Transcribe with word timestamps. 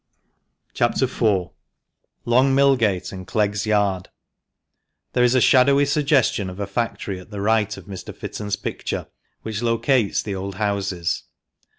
CHAP. 0.73 0.99
IV.— 0.99 1.49
LONG 2.25 2.55
MILLGATE 2.55 3.11
AND 3.11 3.27
CLEGG'S 3.27 3.67
YARD.— 3.67 4.09
There 5.13 5.23
is 5.23 5.35
a 5.35 5.39
shadowy 5.41 5.85
suggestion 5.85 6.49
of 6.49 6.59
a 6.59 6.65
factory 6.65 7.19
at 7.19 7.29
the 7.29 7.39
right 7.39 7.77
of 7.77 7.85
Mr. 7.85 8.11
Fitton's 8.11 8.55
picture, 8.55 9.05
which 9.43 9.61
locates 9.61 10.23
the 10.23 10.33
old 10.33 10.55
houses. 10.55 11.25